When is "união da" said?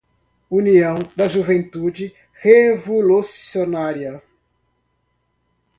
0.49-1.27